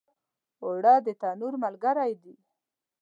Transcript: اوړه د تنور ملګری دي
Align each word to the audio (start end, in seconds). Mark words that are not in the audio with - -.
اوړه 0.63 0.95
د 1.05 1.07
تنور 1.21 1.53
ملګری 1.63 2.11
دي 2.21 2.35